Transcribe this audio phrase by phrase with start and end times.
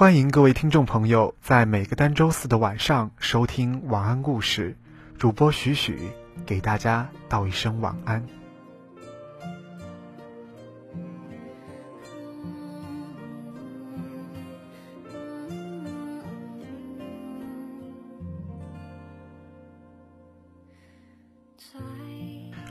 [0.00, 4.74] 欢迎各位听众朋友在每个单周四的晚上收听晚安故事，
[5.18, 6.08] 主播许许
[6.46, 8.24] 给大家道一声晚安。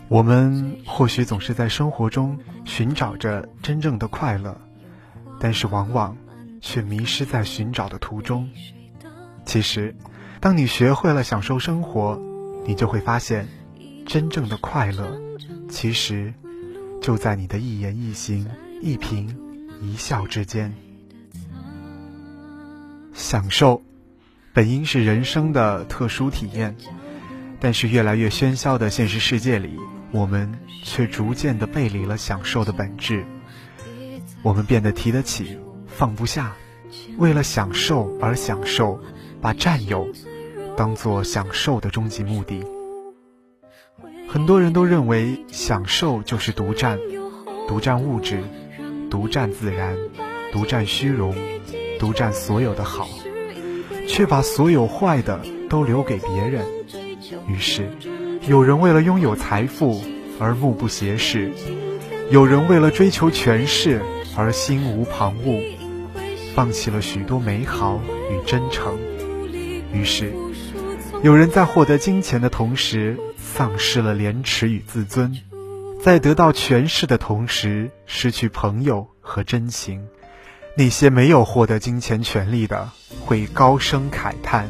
[0.07, 2.35] 我们或许总是在生活中
[2.65, 4.59] 寻找着真正的快乐，
[5.39, 6.17] 但是往往
[6.61, 8.49] 却迷失在寻找的途中。
[9.45, 9.95] 其实，
[10.39, 12.19] 当你学会了享受生活，
[12.65, 13.47] 你就会发现，
[14.05, 15.19] 真正的快乐
[15.69, 16.33] 其实
[17.01, 18.47] 就在你的一言一行、
[18.81, 19.27] 一颦
[19.81, 20.73] 一笑之间。
[23.13, 23.81] 享受
[24.53, 26.75] 本应是人生的特殊体验，
[27.59, 29.79] 但是越来越喧嚣的现实世界里。
[30.11, 30.51] 我们
[30.83, 33.23] 却逐渐的背离了享受的本质，
[34.41, 35.55] 我们变得提得起，
[35.99, 36.55] 放不下，
[37.17, 39.01] 为了享受而享受，
[39.41, 40.07] 把占有
[40.77, 42.63] 当做享受的终极目的。
[44.29, 46.97] 很多人都认为享受就是独占，
[47.67, 48.41] 独占物质，
[49.11, 49.97] 独占自然，
[50.53, 51.35] 独占虚荣，
[51.99, 53.09] 独占所有的好，
[54.07, 56.65] 却把所有坏的都留给别人。
[57.45, 57.89] 于是。
[58.47, 60.01] 有人为了拥有财富
[60.39, 61.51] 而目不斜视，
[62.31, 64.01] 有人为了追求权势
[64.37, 65.61] 而心无旁骛，
[66.59, 68.99] 放弃了许多美好与真诚。
[69.93, 70.33] 于是，
[71.23, 75.39] 有人在获得金钱的同时丧失了廉耻与自尊，
[76.03, 80.05] 在得到权势的同时失去朋友和真情。
[80.75, 82.89] 那些没有获得金钱权利的
[83.21, 84.67] 会高声慨叹：“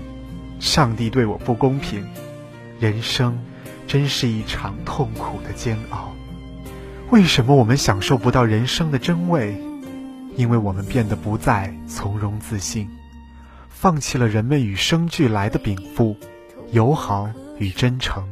[0.62, 2.06] 上帝对我不公平，
[2.80, 3.36] 人生。”
[3.88, 6.14] 真是一场痛苦的煎熬。
[7.10, 9.60] 为什么我们享受不到人生的真味？
[10.40, 12.90] 因为我们变得不再从容自信，
[13.68, 16.16] 放弃了人们与生俱来的禀赋、
[16.72, 18.26] 友好与真诚。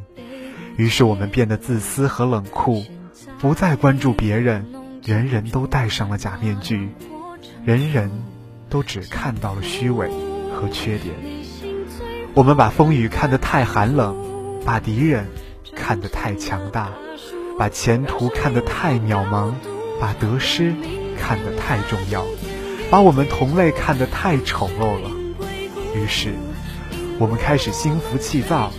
[0.78, 2.82] 于是我们变得自私和冷酷，
[3.40, 4.66] 不再关注别人。
[5.04, 6.90] 人人都戴上了假面具，
[7.66, 8.10] 人人
[8.70, 10.10] 都只看到了虚伪
[10.54, 11.14] 和缺点。
[12.34, 14.16] 我们把风雨看得太寒冷，
[14.66, 15.26] 把敌人。
[15.76, 16.90] 看得太强大，
[17.60, 19.54] 把前途看得太渺茫，
[20.00, 20.72] 把得失
[21.18, 22.26] 看得太重要，
[22.90, 25.12] 把我们同类看得太丑陋了。
[25.94, 26.34] 于是，
[27.20, 28.72] 我们开始心浮气躁，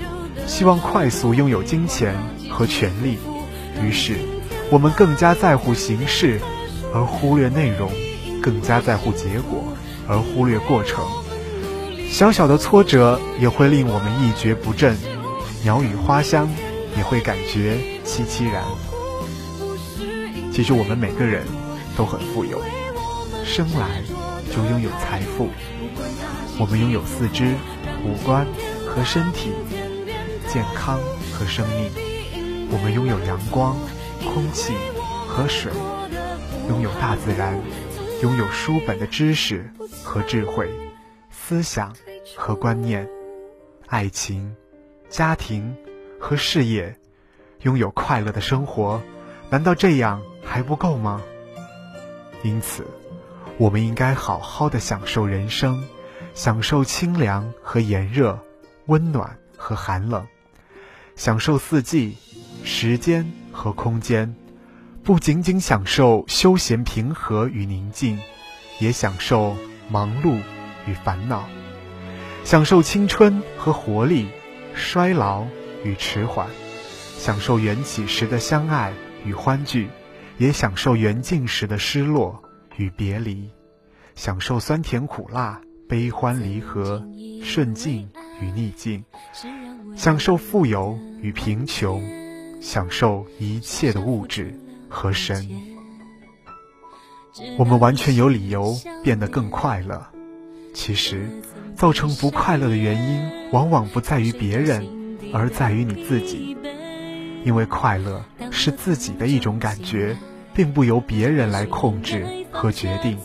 [0.47, 2.15] 希望快速拥有金钱
[2.49, 3.19] 和权力。
[3.83, 4.17] 于是，
[4.71, 6.41] 我们更加在乎形式，
[6.95, 7.91] 而忽略内容；
[8.41, 9.65] 更加在乎结果，
[10.09, 11.05] 而忽略过程。
[12.11, 14.97] 小小的挫折也会令我们一蹶不振。
[15.65, 16.49] 鸟语花香。
[16.97, 18.65] 也会感觉凄凄然。
[20.51, 21.45] 其实我们每个人
[21.99, 22.63] 都很富有，
[23.45, 24.01] 生来
[24.55, 25.49] 就拥有财富。
[26.61, 27.57] 我们拥有四肢、
[28.05, 28.47] 五官
[28.87, 29.51] 和身体，
[30.47, 31.01] 健康
[31.33, 31.91] 和生命。
[32.71, 33.77] 我们拥有阳光、
[34.21, 34.73] 空气
[35.27, 35.73] 和水，
[36.69, 37.61] 拥有大自然，
[38.23, 39.69] 拥有书本的知识
[40.05, 40.71] 和智慧，
[41.33, 41.93] 思想
[42.37, 43.09] 和观念，
[43.89, 44.55] 爱情、
[45.11, 45.77] 家庭。
[46.21, 46.97] 和事业，
[47.63, 49.01] 拥有快乐的生活，
[49.51, 51.23] 难道这样还不够吗？
[52.43, 52.87] 因此，
[53.57, 55.85] 我们应该好好的享受人生，
[56.35, 58.39] 享受清凉和炎热，
[58.87, 60.27] 温暖和寒冷，
[61.17, 62.17] 享受四季、
[62.65, 64.35] 时间和空间，
[65.03, 68.19] 不仅仅享受休闲平和与宁静，
[68.79, 69.57] 也享受
[69.89, 70.41] 忙碌
[70.87, 71.49] 与烦恼，
[72.45, 74.29] 享受青春和活力，
[74.75, 75.47] 衰老。
[75.85, 76.49] 与迟缓，
[77.17, 78.93] 享受缘起时的相爱
[79.25, 79.89] 与欢聚，
[80.39, 82.43] 也享受缘尽时的失落
[82.77, 83.51] 与别离；
[84.15, 87.05] 享受酸甜苦辣、悲欢离合、
[87.43, 88.09] 顺境
[88.41, 89.03] 与逆境；
[89.97, 92.03] 享受富有与贫穷，
[92.61, 95.49] 享受一切的物质和神。
[97.59, 100.07] 我们完全有理由变得更快乐。
[100.75, 101.29] 其实，
[101.75, 104.99] 造成不快乐的原因，往往不在于别人。
[105.31, 106.57] 而在于你自己，
[107.45, 110.17] 因为快乐是自己的一种感觉，
[110.59, 113.17] 并不由别人来控制和决定。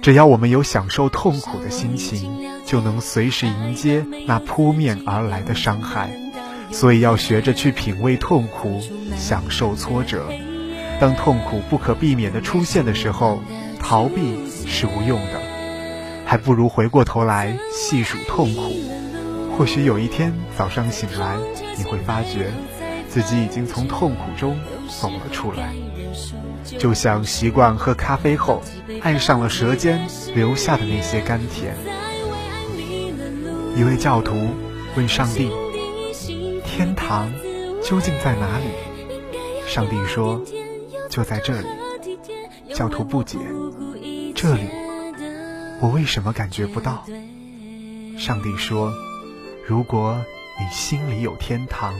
[0.00, 6.08] 只要我们有享受痛苦的心情，就能随时迎接那扑面而来的伤害。
[6.70, 8.80] 所以要学着去品味痛苦，
[9.16, 10.28] 享受挫折。
[11.00, 13.40] 当痛苦不可避免的出现的时候，
[13.80, 14.38] 逃避
[14.68, 15.40] 是无用的，
[16.24, 18.72] 还不如回过头来细数痛苦。
[19.58, 21.36] 或许有一天早上醒来，
[21.76, 22.52] 你会发觉
[23.08, 24.56] 自己已经从痛苦中
[24.88, 25.74] 走了出来。
[26.78, 28.62] 就像习惯喝咖啡后
[29.00, 31.74] 爱上了舌尖留下的那些甘甜。
[33.76, 34.34] 一位教徒
[34.96, 35.50] 问上帝
[36.64, 37.30] ：“天堂
[37.82, 38.64] 究竟在哪里？”
[39.68, 40.42] 上帝说
[41.10, 41.66] ：“就在这里。”
[42.74, 43.38] 教徒不解
[44.34, 44.68] ：“这里，
[45.80, 47.04] 我为什么感觉不到？”
[48.18, 48.92] 上帝说
[49.66, 50.24] ：“如果
[50.58, 51.94] 你心里有天堂，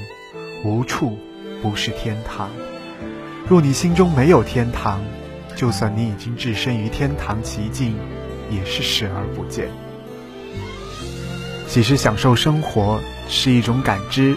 [0.65, 1.19] 无处
[1.63, 2.51] 不是天堂。”
[3.49, 5.01] 若你心中没有天堂，
[5.55, 7.95] 就算你已经置身于天堂奇境，
[8.51, 9.69] 也是视而不见。
[11.69, 14.37] 其实，享受生活是一种感知。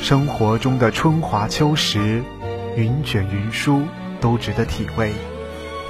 [0.00, 2.22] 生活中的春华秋实、
[2.76, 3.82] 云卷云舒，
[4.20, 5.12] 都值得体味。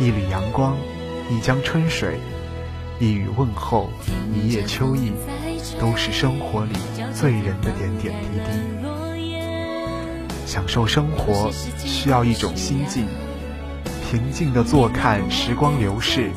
[0.00, 0.74] 一缕阳光，
[1.30, 2.18] 一江春水，
[2.98, 3.90] 一语问候，
[4.34, 5.12] 一夜秋意，
[5.78, 6.72] 都是生活里
[7.12, 8.91] 醉人的点点滴滴。
[10.52, 13.06] 享受生活需要一种心境，
[14.10, 16.30] 平静地坐看时光流逝，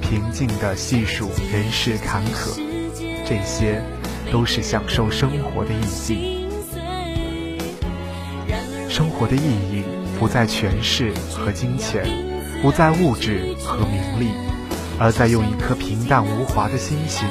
[0.00, 2.58] 平静地细数人世坎坷，
[3.22, 3.82] 这些
[4.32, 6.48] 都是享受生活的意境。
[8.88, 9.84] 生活的意义
[10.18, 12.06] 不在权势和金钱，
[12.62, 14.30] 不在物质和名利，
[14.98, 17.28] 而在用一颗平淡无华的心情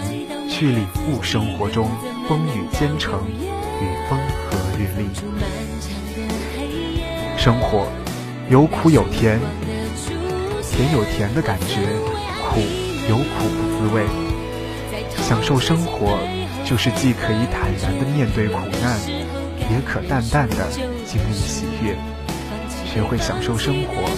[0.48, 1.90] 去领悟生活中
[2.28, 4.20] 风雨兼程与风。
[7.38, 7.88] 生活
[8.50, 9.40] 有苦有甜，
[10.72, 11.88] 甜有甜的感觉，
[12.44, 12.62] 苦
[13.10, 14.06] 有苦的滋味。
[15.18, 16.18] 享受生活，
[16.66, 19.00] 就是既可以坦然的面对苦难，
[19.72, 20.68] 也可淡淡的
[21.06, 21.96] 经历喜悦。
[22.92, 24.10] 学会享受生活，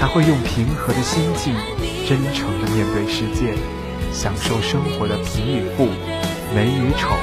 [0.00, 1.54] 才会用平和的心境，
[2.08, 3.54] 真诚的面对世界，
[4.12, 5.86] 享受生活的贫与富，
[6.54, 7.14] 美与丑，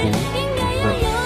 [0.00, 0.10] 苦与
[0.84, 1.25] 乐。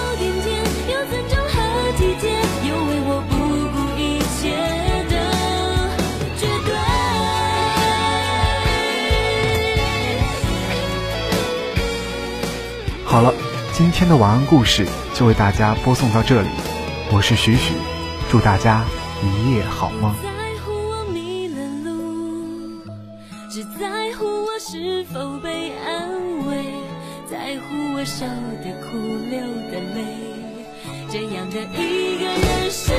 [13.11, 13.33] 好了，
[13.73, 16.47] 今天的晚安故事就为大家播送到这里。
[17.11, 17.73] 我是许许，
[18.29, 18.85] 祝大家
[19.21, 20.15] 一夜好梦。
[20.23, 20.29] 在
[20.63, 22.81] 乎我迷了路
[23.49, 26.63] 只在乎我是否被安慰，
[27.29, 28.25] 在乎我笑
[28.63, 28.95] 的哭
[29.29, 30.05] 流的泪，
[31.09, 32.93] 这样的一个人是。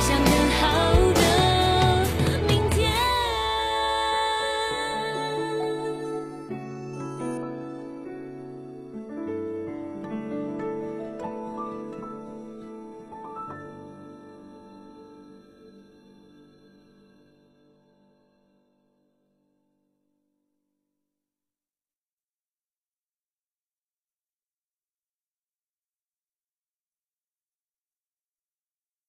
[0.00, 0.39] 想的